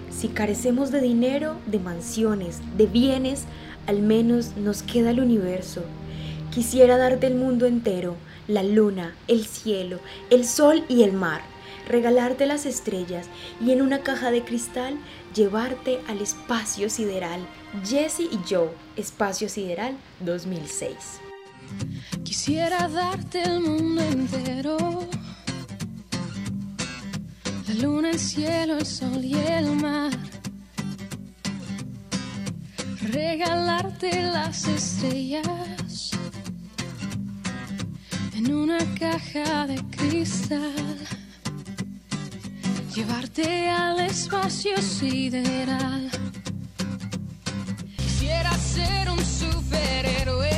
Si 0.08 0.28
carecemos 0.28 0.92
de 0.92 1.00
dinero, 1.00 1.56
de 1.66 1.80
mansiones, 1.80 2.60
de 2.76 2.86
bienes, 2.86 3.42
al 3.88 4.02
menos 4.02 4.56
nos 4.56 4.84
queda 4.84 5.10
el 5.10 5.18
universo. 5.18 5.82
Quisiera 6.52 6.96
darte 6.96 7.26
el 7.26 7.34
mundo 7.34 7.66
entero, 7.66 8.14
la 8.46 8.62
luna, 8.62 9.16
el 9.26 9.44
cielo, 9.46 9.98
el 10.30 10.44
sol 10.44 10.84
y 10.88 11.02
el 11.02 11.12
mar, 11.12 11.40
regalarte 11.88 12.46
las 12.46 12.66
estrellas 12.66 13.26
y 13.60 13.72
en 13.72 13.82
una 13.82 14.04
caja 14.04 14.30
de 14.30 14.44
cristal 14.44 14.96
llevarte 15.34 15.98
al 16.06 16.20
espacio 16.20 16.90
sideral. 16.90 17.40
Jesse 17.84 18.20
y 18.30 18.38
Joe, 18.48 18.68
Espacio 18.94 19.48
Sideral 19.48 19.96
2006. 20.20 20.94
Quisiera 22.22 22.86
darte 22.86 23.42
el 23.42 23.58
mundo 23.58 24.02
entero. 24.02 25.08
Luna, 27.80 28.10
el 28.10 28.18
cielo, 28.18 28.78
el 28.78 28.86
sol 28.86 29.24
y 29.24 29.34
el 29.34 29.76
mar. 29.76 30.10
Regalarte 33.02 34.22
las 34.22 34.66
estrellas 34.66 36.10
en 38.34 38.52
una 38.52 38.78
caja 38.98 39.66
de 39.68 39.76
cristal. 39.96 40.96
Llevarte 42.94 43.70
al 43.70 44.00
espacio 44.00 44.76
sideral. 44.78 46.10
Quisiera 47.96 48.52
ser 48.58 49.08
un 49.08 49.24
superhéroe 49.24 50.50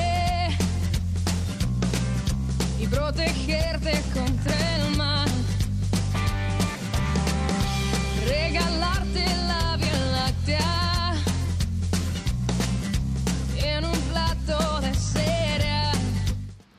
y 2.80 2.86
protegerte 2.86 4.00
contra 4.14 4.59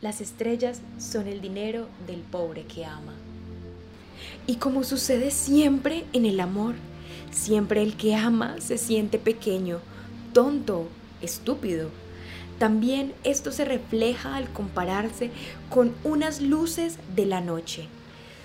Las 0.01 0.19
estrellas 0.19 0.81
son 0.97 1.27
el 1.27 1.41
dinero 1.41 1.87
del 2.07 2.21
pobre 2.21 2.63
que 2.63 2.85
ama. 2.85 3.13
Y 4.47 4.55
como 4.55 4.83
sucede 4.83 5.29
siempre 5.29 6.05
en 6.11 6.25
el 6.25 6.39
amor, 6.39 6.73
siempre 7.29 7.83
el 7.83 7.95
que 7.95 8.15
ama 8.15 8.55
se 8.59 8.79
siente 8.79 9.19
pequeño, 9.19 9.77
tonto, 10.33 10.87
estúpido. 11.21 11.89
También 12.57 13.13
esto 13.23 13.51
se 13.51 13.63
refleja 13.63 14.35
al 14.35 14.51
compararse 14.51 15.29
con 15.69 15.93
unas 16.03 16.41
luces 16.41 16.97
de 17.15 17.27
la 17.27 17.39
noche. 17.39 17.87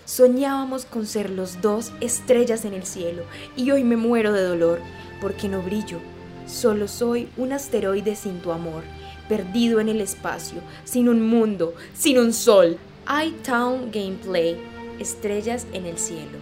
Soñábamos 0.04 0.84
con 0.84 1.06
ser 1.06 1.30
los 1.30 1.62
dos 1.62 1.90
estrellas 2.02 2.66
en 2.66 2.74
el 2.74 2.84
cielo 2.84 3.22
y 3.56 3.70
hoy 3.70 3.82
me 3.82 3.96
muero 3.96 4.34
de 4.34 4.42
dolor 4.42 4.80
porque 5.22 5.48
no 5.48 5.62
brillo. 5.62 6.00
Solo 6.46 6.86
soy 6.86 7.30
un 7.38 7.54
asteroide 7.54 8.14
sin 8.14 8.40
tu 8.40 8.52
amor, 8.52 8.84
perdido 9.28 9.80
en 9.80 9.88
el 9.88 10.00
espacio, 10.00 10.60
sin 10.84 11.08
un 11.08 11.26
mundo, 11.26 11.74
sin 11.94 12.18
un 12.18 12.32
sol. 12.32 12.78
iTown 13.08 13.90
Gameplay, 13.92 14.56
estrellas 14.98 15.66
en 15.72 15.86
el 15.86 15.98
cielo. 15.98 16.38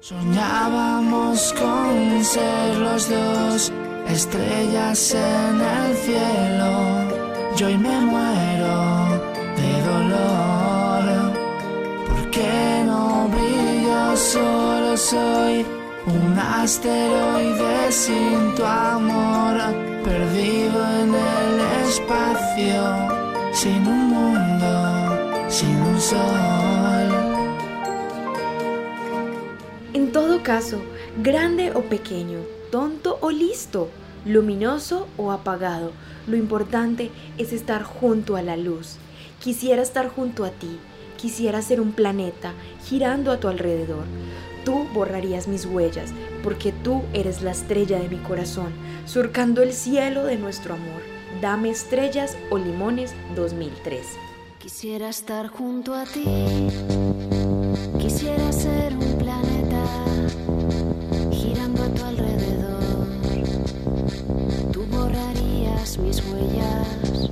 Soñábamos 0.00 1.52
con 1.54 2.24
ser 2.24 2.76
los 2.76 3.10
dos 3.10 3.72
estrellas 4.08 5.14
en 5.14 5.60
el 5.60 5.96
cielo. 5.96 7.56
Yo 7.56 7.66
hoy 7.66 7.76
me 7.78 8.00
muero 8.00 9.20
de 9.56 9.82
dolor. 9.90 11.32
Porque 12.08 12.82
no 12.86 13.28
brillo, 13.28 14.16
solo 14.16 14.96
soy 14.96 15.66
un 16.06 16.38
asteroide 16.38 17.90
sin 17.90 18.54
tu 18.54 18.64
amor. 18.64 19.56
Perdido 20.04 20.78
en 21.00 21.14
el 21.14 21.88
espacio, 21.88 23.52
sin 23.52 23.86
un 23.86 24.08
mundo, 24.10 25.48
sin 25.48 25.76
un 25.82 26.00
sol. 26.00 27.46
En 29.92 30.12
todo 30.12 30.42
caso, 30.44 30.80
grande 31.22 31.72
o 31.74 31.82
pequeño, 31.82 32.38
tonto 32.70 33.18
o 33.20 33.30
listo, 33.30 33.88
luminoso 34.24 35.08
o 35.16 35.32
apagado, 35.32 35.90
lo 36.28 36.36
importante 36.36 37.10
es 37.36 37.52
estar 37.52 37.82
junto 37.82 38.36
a 38.36 38.42
la 38.42 38.56
luz. 38.56 38.98
Quisiera 39.40 39.82
estar 39.82 40.08
junto 40.08 40.44
a 40.44 40.50
ti, 40.50 40.78
quisiera 41.16 41.62
ser 41.62 41.80
un 41.80 41.92
planeta 41.92 42.52
girando 42.84 43.32
a 43.32 43.40
tu 43.40 43.48
alrededor. 43.48 44.04
Tú 44.66 44.84
borrarías 44.92 45.46
mis 45.46 45.64
huellas, 45.64 46.10
porque 46.42 46.72
tú 46.72 47.04
eres 47.12 47.40
la 47.40 47.52
estrella 47.52 48.00
de 48.00 48.08
mi 48.08 48.16
corazón, 48.16 48.72
surcando 49.04 49.62
el 49.62 49.72
cielo 49.72 50.24
de 50.24 50.38
nuestro 50.38 50.74
amor. 50.74 51.02
Dame 51.40 51.70
estrellas 51.70 52.36
o 52.50 52.58
limones 52.58 53.14
2003. 53.36 54.04
Quisiera 54.58 55.08
estar 55.08 55.46
junto 55.46 55.94
a 55.94 56.02
ti. 56.02 56.24
Quisiera 58.00 58.50
ser 58.50 58.96
un 58.96 59.16
planeta 59.18 59.84
girando 61.30 61.84
a 61.84 61.88
tu 61.88 62.04
alrededor. 62.04 63.06
Tú 64.72 64.84
borrarías 64.90 65.96
mis 65.98 66.20
huellas 66.24 67.30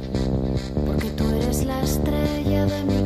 porque 0.87 1.11
tú 1.11 1.29
eres 1.31 1.65
la 1.65 1.83
estrella 1.83 2.67
de 2.67 2.85
mi 2.85 3.04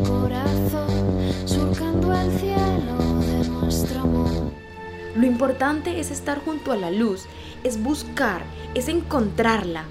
Lo 5.18 5.26
importante 5.26 5.98
es 5.98 6.12
estar 6.12 6.38
junto 6.38 6.70
a 6.70 6.76
la 6.76 6.92
luz, 6.92 7.24
es 7.64 7.82
buscar, 7.82 8.42
es 8.76 8.86
encontrarla, 8.86 9.82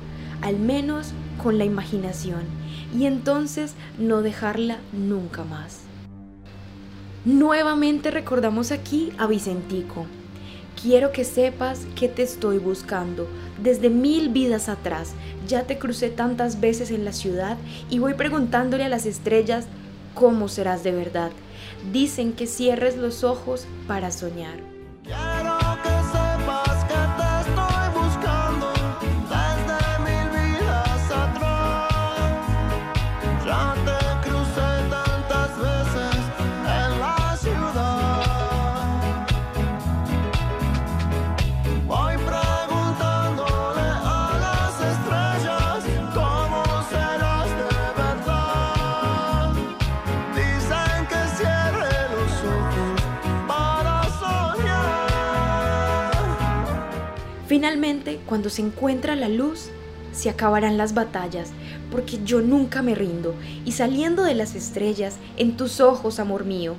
al 0.41 0.57
menos 0.57 1.11
con 1.43 1.57
la 1.57 1.65
imaginación, 1.65 2.43
y 2.97 3.07
entonces 3.07 3.73
no 3.99 4.21
dejarla 4.21 4.77
nunca 4.93 5.43
más. 5.43 5.81
Nuevamente 7.25 8.09
recordamos 8.09 8.71
aquí 8.71 9.11
a 9.17 9.27
Vicentico. 9.27 10.05
Quiero 10.81 11.11
que 11.11 11.25
sepas 11.25 11.85
que 11.97 12.07
te 12.07 12.23
estoy 12.23 12.57
buscando. 12.57 13.27
Desde 13.61 13.89
mil 13.89 14.29
vidas 14.29 14.69
atrás 14.69 15.11
ya 15.45 15.63
te 15.63 15.77
crucé 15.77 16.09
tantas 16.09 16.61
veces 16.61 16.89
en 16.89 17.03
la 17.03 17.11
ciudad 17.11 17.57
y 17.89 17.99
voy 17.99 18.13
preguntándole 18.13 18.85
a 18.85 18.89
las 18.89 19.05
estrellas 19.05 19.67
cómo 20.13 20.47
serás 20.47 20.85
de 20.85 20.93
verdad. 20.93 21.31
Dicen 21.91 22.31
que 22.31 22.47
cierres 22.47 22.95
los 22.95 23.25
ojos 23.25 23.67
para 23.87 24.11
soñar. 24.11 24.76
Finalmente, 57.67 58.21
cuando 58.25 58.49
se 58.49 58.61
encuentra 58.61 59.17
la 59.17 59.27
luz, 59.27 59.71
se 60.13 60.29
acabarán 60.29 60.77
las 60.77 60.93
batallas, 60.93 61.49
porque 61.91 62.17
yo 62.23 62.39
nunca 62.39 62.81
me 62.81 62.95
rindo, 62.95 63.35
y 63.65 63.73
saliendo 63.73 64.23
de 64.23 64.35
las 64.35 64.55
estrellas, 64.55 65.17
en 65.35 65.57
tus 65.57 65.81
ojos, 65.81 66.21
amor 66.21 66.45
mío. 66.45 66.77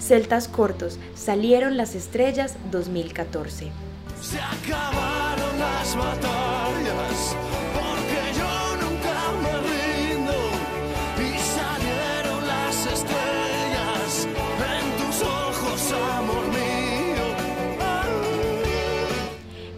Celtas 0.00 0.48
cortos, 0.48 0.98
salieron 1.14 1.76
las 1.76 1.94
estrellas 1.94 2.56
2014. 2.70 3.70
Se 4.22 4.40
acabaron 4.40 5.58
las 5.58 5.94
batallas, 5.96 7.36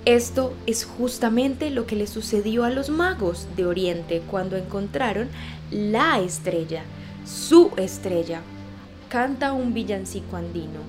Esto 0.05 0.53
es 0.67 0.85
justamente 0.85 1.71
lo 1.71 1.87
que 1.87 1.97
le 1.97 2.07
sucedió 2.07 2.65
a 2.65 2.71
los 2.71 2.91
magos 2.91 3.49
de 3.57 3.65
Oriente 3.65 4.23
cuando 4.31 4.55
encontraron 4.57 5.31
la 5.71 6.21
estrella, 6.21 6.83
su 7.25 7.71
estrella. 7.79 8.43
Canta 9.09 9.55
un 9.55 9.73
villancico 9.73 10.37
andino, 10.37 10.81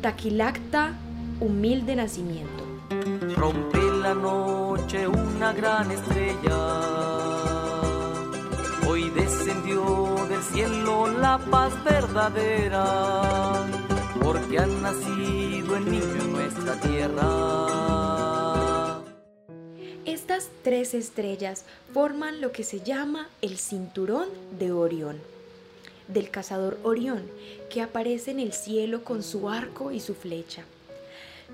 Taquilacta, 0.00 0.94
humilde 1.38 1.96
nacimiento. 1.96 2.64
Rompe 3.36 3.78
la 4.02 4.14
noche 4.14 5.06
una 5.06 5.52
gran 5.52 5.90
estrella. 5.90 6.56
Hoy 8.88 9.10
descendió 9.10 10.14
del 10.30 10.42
cielo 10.42 11.08
la 11.08 11.36
paz 11.50 11.74
verdadera, 11.84 13.66
porque 14.22 14.58
ha 14.58 14.66
nacido 14.66 15.76
el 15.76 15.90
niño 15.90 16.22
en 16.22 16.32
nuestra 16.32 16.80
tierra. 16.80 17.85
Estas 20.28 20.48
tres 20.64 20.92
estrellas 20.92 21.64
forman 21.94 22.40
lo 22.40 22.50
que 22.50 22.64
se 22.64 22.80
llama 22.80 23.28
el 23.42 23.58
cinturón 23.58 24.26
de 24.58 24.72
Orión, 24.72 25.20
del 26.08 26.30
cazador 26.30 26.80
Orión, 26.82 27.22
que 27.70 27.80
aparece 27.80 28.32
en 28.32 28.40
el 28.40 28.52
cielo 28.52 29.04
con 29.04 29.22
su 29.22 29.48
arco 29.48 29.92
y 29.92 30.00
su 30.00 30.16
flecha. 30.16 30.64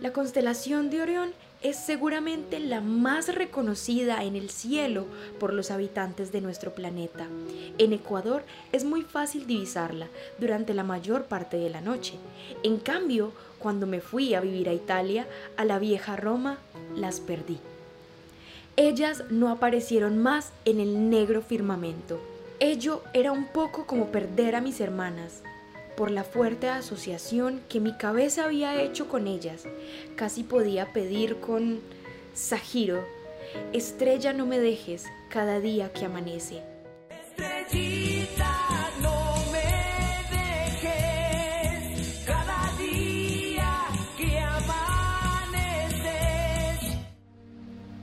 La 0.01 0.15
constelación 0.15 0.89
de 0.89 1.03
Orión 1.03 1.33
es 1.61 1.77
seguramente 1.77 2.61
la 2.61 2.81
más 2.81 3.35
reconocida 3.35 4.25
en 4.25 4.37
el 4.37 4.49
cielo 4.49 5.05
por 5.39 5.53
los 5.53 5.71
habitantes 5.71 6.33
de 6.33 6.41
nuestro 6.41 6.75
planeta. 6.75 7.27
En 7.77 7.93
Ecuador 7.93 8.43
es 8.73 8.85
muy 8.85 9.03
fácil 9.03 9.47
divisarla 9.47 10.09
durante 10.39 10.73
la 10.73 10.83
mayor 10.83 11.25
parte 11.25 11.59
de 11.59 11.69
la 11.69 11.83
noche. 11.83 12.15
En 12.63 12.79
cambio, 12.79 13.33
cuando 13.59 13.87
me 13.87 14.01
fui 14.01 14.33
a 14.33 14.41
vivir 14.41 14.71
a 14.71 14.73
Italia, 14.73 15.27
a 15.59 15.67
la 15.67 15.79
vieja 15.79 16.17
Roma, 16.17 16.57
las 16.97 17.21
perdí. 17.21 17.59
Ellas 18.77 19.25
no 19.29 19.51
aparecieron 19.51 20.17
más 20.19 20.51
en 20.65 20.81
el 20.81 21.11
negro 21.11 21.43
firmamento. 21.43 22.19
Ello 22.59 23.03
era 23.13 23.31
un 23.31 23.47
poco 23.47 23.87
como 23.87 24.07
perder 24.07 24.57
a 24.57 24.63
mis 24.63 24.81
hermanas, 24.81 25.43
por 25.97 26.11
la 26.11 26.25
fuerte 26.25 26.69
asociación 26.69 27.61
que 27.69 27.81
mi 27.81 27.97
cabeza 27.99 28.45
había 28.45 28.81
hecho 28.81 29.09
con 29.09 29.27
ellas. 29.27 29.65
Casi 30.17 30.43
podía 30.43 30.93
pedir 30.93 31.37
con 31.37 31.81
Sajiro, 32.33 33.05
estrella 33.75 34.33
no 34.33 34.47
me 34.47 34.59
dejes 34.59 35.05
cada 35.29 35.61
día 35.61 35.93
que 35.93 36.07
amanece. 36.07 36.63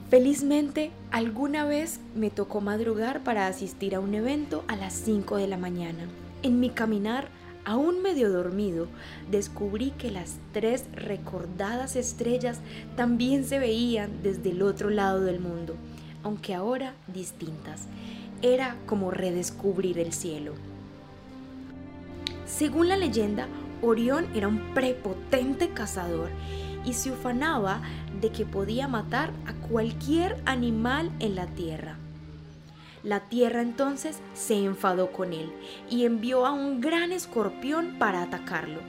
Felizmente, 0.10 0.89
alguna 1.12 1.65
vez 1.65 2.00
me 2.15 2.32
tocó 2.32 2.62
madrugar 2.62 3.24
para 3.24 3.45
asistir 3.45 3.93
a 3.93 4.00
un 4.00 4.15
evento 4.15 4.63
a 4.67 4.76
las 4.76 4.93
5 4.93 5.38
de 5.38 5.45
la 5.45 5.58
mañana. 5.58 6.08
En 6.41 6.60
mi 6.60 6.72
caminar, 6.72 7.28
aún 7.63 8.02
medio 8.02 8.32
dormido, 8.32 8.88
descubrí 9.30 9.91
que 9.91 10.10
las 10.10 10.38
tres 10.52 10.86
recordadas 10.93 11.95
estrellas 11.95 12.60
también 12.95 13.45
se 13.45 13.60
veían 13.60 14.24
desde 14.24 14.50
el 14.50 14.63
otro 14.63 14.89
lado 14.89 15.22
del 15.22 15.39
mundo, 15.39 15.76
aunque 16.24 16.56
ahora 16.56 16.95
distintas. 17.13 17.84
Era 18.41 18.78
como 18.88 19.12
redescubrir 19.12 20.00
el 20.00 20.12
cielo. 20.12 20.54
Según 22.48 22.89
la 22.89 22.98
leyenda, 22.98 23.48
Orión 23.84 24.26
era 24.34 24.48
un 24.48 24.74
prepotente 24.74 25.69
cazador 25.69 26.30
y 26.86 26.94
se 26.94 27.12
ufanaba 27.12 27.82
de 28.22 28.32
que 28.32 28.46
podía 28.46 28.88
matar 28.88 29.32
a 29.46 29.54
cualquier 29.68 30.42
animal 30.46 31.12
en 31.20 31.36
la 31.36 31.48
tierra. 31.48 31.98
La 33.04 33.22
tierra 33.22 33.62
entonces 33.62 34.20
se 34.34 34.63
enfadó 34.63 35.12
con 35.12 35.32
él 35.32 35.52
y 35.89 36.06
envió 36.06 36.46
a 36.46 36.52
un 36.52 36.82
gran 36.82 37.12
escorpión 37.12 37.96
para 37.98 38.22
atacarlo. 38.22 38.82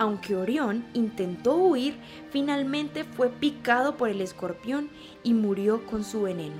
Aunque 0.00 0.36
Orión 0.36 0.84
intentó 0.94 1.56
huir, 1.56 1.96
finalmente 2.30 3.04
fue 3.04 3.28
picado 3.28 3.96
por 3.96 4.08
el 4.08 4.20
escorpión 4.20 4.90
y 5.22 5.34
murió 5.34 5.84
con 5.86 6.04
su 6.04 6.22
veneno. 6.22 6.56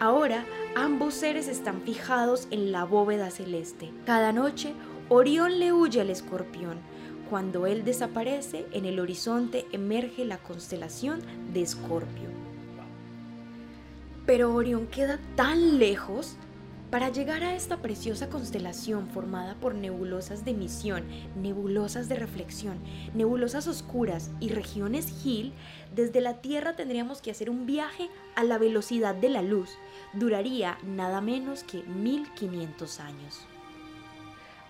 Ahora 0.00 0.44
ambos 0.74 1.14
seres 1.14 1.48
están 1.48 1.82
fijados 1.82 2.48
en 2.50 2.72
la 2.72 2.84
bóveda 2.84 3.30
celeste. 3.30 3.92
Cada 4.04 4.32
noche 4.32 4.72
Orión 5.08 5.58
le 5.58 5.72
huye 5.72 6.00
al 6.00 6.10
escorpión. 6.10 6.78
Cuando 7.30 7.66
él 7.66 7.84
desaparece, 7.84 8.66
en 8.72 8.84
el 8.84 9.00
horizonte 9.00 9.66
emerge 9.72 10.24
la 10.24 10.38
constelación 10.38 11.22
de 11.52 11.62
Escorpio. 11.62 12.28
Pero 14.26 14.54
Orión 14.54 14.86
queda 14.86 15.18
tan 15.36 15.78
lejos. 15.78 16.36
Para 16.90 17.08
llegar 17.08 17.42
a 17.42 17.56
esta 17.56 17.78
preciosa 17.78 18.28
constelación 18.28 19.08
formada 19.08 19.56
por 19.56 19.74
nebulosas 19.74 20.44
de 20.44 20.52
emisión, 20.52 21.02
nebulosas 21.34 22.08
de 22.08 22.14
reflexión, 22.14 22.78
nebulosas 23.14 23.66
oscuras 23.66 24.30
y 24.38 24.50
regiones 24.50 25.24
Hill, 25.24 25.52
desde 25.92 26.20
la 26.20 26.40
Tierra 26.40 26.76
tendríamos 26.76 27.20
que 27.20 27.32
hacer 27.32 27.50
un 27.50 27.66
viaje 27.66 28.10
a 28.36 28.44
la 28.44 28.58
velocidad 28.58 29.14
de 29.14 29.28
la 29.28 29.42
luz. 29.42 29.70
Duraría 30.12 30.78
nada 30.84 31.20
menos 31.20 31.64
que 31.64 31.82
1500 31.82 33.00
años. 33.00 33.44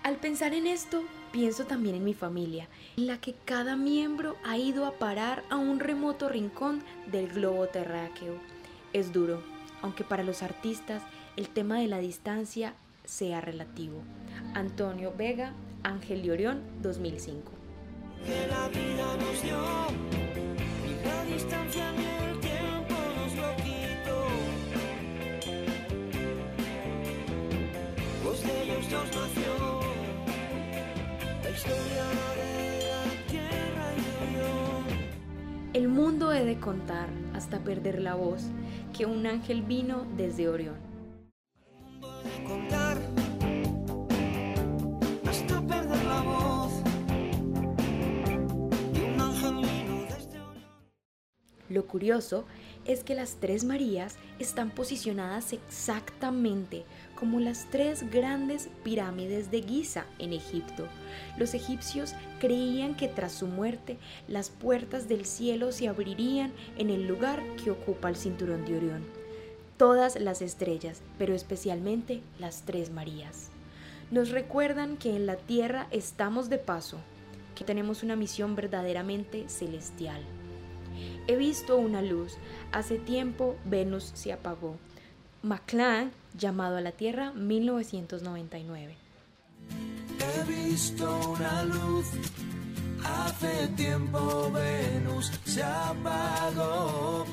Al 0.01 0.17
pensar 0.17 0.53
en 0.53 0.67
esto, 0.67 1.03
pienso 1.35 1.65
también 1.65 1.95
en 1.95 2.05
mi 2.05 2.13
familia, 2.13 2.69
en 2.95 3.07
la 3.07 3.19
que 3.19 3.35
cada 3.43 3.75
miembro 3.75 4.37
ha 4.45 4.57
ido 4.57 4.85
a 4.85 4.93
parar 4.93 5.43
a 5.49 5.57
un 5.57 5.81
remoto 5.81 6.29
rincón 6.29 6.81
del 7.11 7.27
globo 7.27 7.67
terráqueo. 7.67 8.35
Es 8.93 9.11
duro, 9.11 9.43
aunque 9.81 10.05
para 10.05 10.23
los 10.23 10.41
artistas 10.41 11.03
el 11.35 11.49
tema 11.49 11.77
de 11.79 11.89
la 11.89 11.97
distancia 11.97 12.73
sea 13.03 13.41
relativo. 13.41 14.01
Antonio 14.53 15.13
Vega, 15.17 15.51
Ángel 15.83 16.21
de 16.23 16.31
Orión, 16.31 16.61
2005. 16.81 17.51
Que 18.25 18.47
la 18.47 18.69
distancia 21.25 21.91
ni 21.91 22.05
el 22.29 22.39
tiempo 22.39 22.95
nos 23.17 23.35
lo 23.35 23.55
quitó. 23.57 24.25
De 28.45 28.63
ellos 28.63 28.89
dos 28.91 29.44
El 35.73 35.87
mundo 35.87 36.33
he 36.33 36.43
de 36.45 36.59
contar 36.59 37.07
hasta 37.33 37.59
perder 37.59 38.01
la 38.01 38.15
voz, 38.15 38.43
que 38.97 39.05
un 39.05 39.25
ángel 39.25 39.61
vino 39.61 40.05
desde 40.17 40.49
Orión. 40.49 40.75
de 42.01 42.43
contar 42.43 42.97
hasta 45.27 45.61
perder 45.67 46.05
la 46.05 46.21
voz 46.21 46.73
y 48.93 48.99
un 48.99 49.21
ángel 49.21 49.55
vino 49.55 50.05
desde 50.09 50.39
Orión. 50.39 50.63
Lo 51.69 51.85
curioso 51.87 52.45
es 52.85 53.03
que 53.03 53.15
las 53.15 53.35
tres 53.35 53.63
Marías 53.63 54.17
están 54.39 54.71
posicionadas 54.71 55.53
exactamente 55.53 56.85
como 57.15 57.39
las 57.39 57.67
tres 57.69 58.09
grandes 58.11 58.69
pirámides 58.83 59.51
de 59.51 59.61
Giza 59.61 60.05
en 60.19 60.33
Egipto. 60.33 60.87
Los 61.37 61.53
egipcios 61.53 62.13
creían 62.39 62.95
que 62.95 63.07
tras 63.07 63.31
su 63.31 63.47
muerte 63.47 63.97
las 64.27 64.49
puertas 64.49 65.07
del 65.07 65.25
cielo 65.25 65.71
se 65.71 65.87
abrirían 65.87 66.51
en 66.77 66.89
el 66.89 67.07
lugar 67.07 67.41
que 67.63 67.71
ocupa 67.71 68.09
el 68.09 68.15
cinturón 68.15 68.65
de 68.65 68.77
Orión. 68.77 69.05
Todas 69.77 70.19
las 70.19 70.41
estrellas, 70.41 71.01
pero 71.17 71.33
especialmente 71.33 72.21
las 72.39 72.63
tres 72.63 72.91
Marías. 72.91 73.49
Nos 74.11 74.29
recuerdan 74.29 74.97
que 74.97 75.15
en 75.15 75.25
la 75.25 75.35
tierra 75.35 75.87
estamos 75.91 76.49
de 76.49 76.59
paso, 76.59 76.97
que 77.55 77.63
tenemos 77.63 78.03
una 78.03 78.15
misión 78.15 78.55
verdaderamente 78.55 79.49
celestial. 79.49 80.21
He 81.27 81.35
visto 81.35 81.77
una 81.77 82.01
luz. 82.01 82.37
Hace 82.71 82.97
tiempo 82.97 83.55
Venus 83.65 84.11
se 84.13 84.31
apagó. 84.31 84.77
McClan, 85.45 86.11
llamado 86.35 86.77
a 86.77 86.81
la 86.81 86.91
Tierra, 86.91 87.31
1999. 87.31 88.95
He 90.19 90.43
visto 90.51 91.19
una 91.29 91.63
luz 91.65 92.07
Hace 93.03 93.67
tiempo 93.75 94.51
Venus 94.51 95.31
se 95.43 95.61
apagó. 95.61 97.27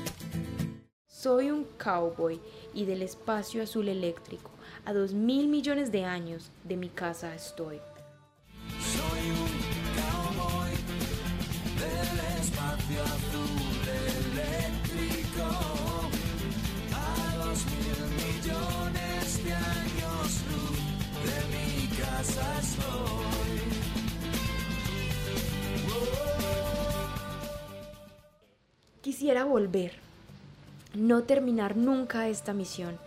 Soy 1.07 1.49
un 1.49 1.65
cowboy 1.83 2.39
y 2.75 2.85
del 2.85 3.01
espacio 3.01 3.63
azul 3.63 3.87
eléctrico, 3.87 4.51
a 4.85 4.93
dos 4.93 5.13
mil 5.13 5.47
millones 5.47 5.91
de 5.91 6.05
años 6.05 6.51
de 6.65 6.77
mi 6.77 6.89
casa 6.89 7.33
estoy. 7.33 7.79
Quisiera 29.01 29.43
volver, 29.45 29.93
no 30.95 31.23
terminar 31.23 31.75
nunca 31.75 32.27
esta 32.29 32.53
misión. 32.53 32.97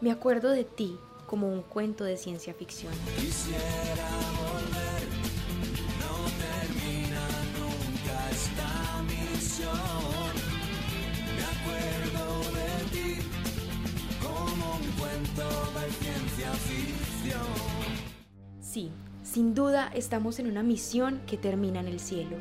Me 0.00 0.10
acuerdo 0.10 0.50
de 0.50 0.64
ti 0.64 0.98
como 1.26 1.48
un 1.52 1.62
cuento 1.62 2.04
de 2.04 2.16
ciencia 2.16 2.54
ficción. 2.54 2.92
Quisiera 3.16 4.08
volver, 4.40 5.08
no 6.00 6.14
termina 6.44 7.24
nunca 7.58 8.30
esta 8.30 9.02
misión. 9.02 10.34
Me 11.36 11.44
acuerdo 11.54 12.26
de 12.52 12.70
ti 12.92 13.20
como 14.22 14.76
un 14.76 14.86
cuento 14.98 15.46
de 15.78 15.90
ciencia 15.92 16.52
ficción. 16.52 17.03
Sí, 18.74 18.90
sin 19.22 19.54
duda 19.54 19.88
estamos 19.94 20.40
en 20.40 20.48
una 20.48 20.64
misión 20.64 21.20
que 21.28 21.36
termina 21.36 21.78
en 21.78 21.86
el 21.86 22.00
cielo. 22.00 22.38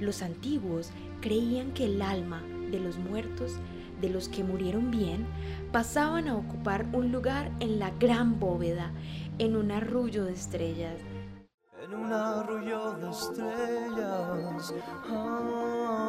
Los 0.00 0.20
antiguos 0.20 0.90
creían 1.20 1.70
que 1.74 1.84
el 1.84 2.02
alma 2.02 2.42
de 2.72 2.80
los 2.80 2.98
muertos, 2.98 3.52
de 4.00 4.08
los 4.08 4.28
que 4.28 4.42
murieron 4.42 4.90
bien, 4.90 5.28
pasaban 5.70 6.26
a 6.26 6.34
ocupar 6.34 6.86
un 6.92 7.12
lugar 7.12 7.52
en 7.60 7.78
la 7.78 7.90
gran 8.00 8.40
bóveda, 8.40 8.90
en 9.38 9.54
un 9.54 9.70
arrullo 9.70 10.24
de 10.24 10.32
estrellas. 10.32 11.00
En 11.80 11.94
un 11.94 12.12
arrullo 12.12 12.94
de 12.94 13.08
estrellas, 13.08 14.74
ah, 15.08 16.02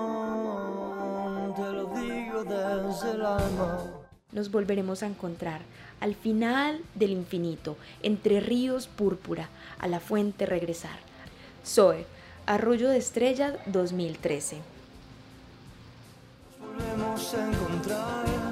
te 1.56 1.72
lo 1.72 1.86
digo 1.94 2.44
desde 2.46 3.12
el 3.12 3.22
alma. 3.24 3.97
Nos 4.32 4.52
volveremos 4.52 5.04
a 5.04 5.08
encontrar 5.08 5.62
al 6.02 6.14
final 6.14 6.82
del 6.96 7.12
infinito, 7.12 7.78
entre 8.04 8.40
ríos 8.40 8.88
púrpura, 8.88 9.50
a 9.80 9.88
la 9.88 10.00
fuente 10.00 10.46
regresar. 10.46 11.00
Zoe, 11.66 12.06
Arrullo 12.46 12.90
de 12.90 12.98
Estrellas 12.98 13.54
2013. 13.66 14.62
volvemos 16.60 17.34
a 17.34 17.50
encontrar 17.50 18.47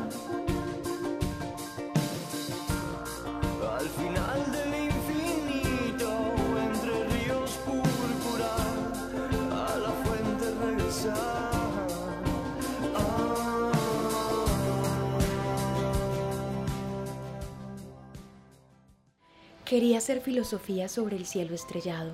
Quería 19.76 19.98
hacer 19.98 20.22
filosofía 20.22 20.88
sobre 20.88 21.18
el 21.18 21.26
cielo 21.26 21.54
estrellado, 21.54 22.12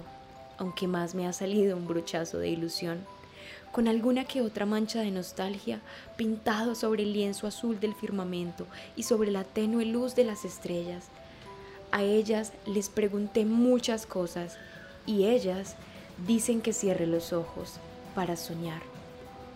aunque 0.57 0.87
más 0.87 1.13
me 1.13 1.27
ha 1.27 1.31
salido 1.31 1.77
un 1.77 1.85
brochazo 1.85 2.39
de 2.39 2.49
ilusión, 2.49 3.05
con 3.71 3.87
alguna 3.87 4.25
que 4.25 4.41
otra 4.41 4.65
mancha 4.65 5.01
de 5.01 5.11
nostalgia 5.11 5.79
pintado 6.17 6.73
sobre 6.73 7.03
el 7.03 7.13
lienzo 7.13 7.45
azul 7.45 7.79
del 7.79 7.93
firmamento 7.93 8.65
y 8.95 9.03
sobre 9.03 9.29
la 9.29 9.43
tenue 9.43 9.85
luz 9.85 10.15
de 10.15 10.23
las 10.23 10.43
estrellas. 10.43 11.09
A 11.91 12.01
ellas 12.01 12.51
les 12.65 12.89
pregunté 12.89 13.45
muchas 13.45 14.07
cosas 14.07 14.57
y 15.05 15.25
ellas 15.25 15.75
dicen 16.25 16.61
que 16.61 16.73
cierre 16.73 17.05
los 17.05 17.31
ojos 17.31 17.73
para 18.15 18.37
soñar. 18.37 18.81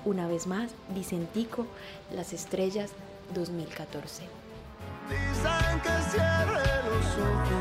Una 0.06 0.28
vez 0.28 0.46
más, 0.46 0.70
Vicentico, 0.94 1.66
Las 2.14 2.34
Estrellas 2.34 2.92
2014. 3.34 4.22
dicen 5.10 5.82
que 5.82 6.12
cierre 6.12 6.62
los 6.88 7.06
ojos 7.18 7.55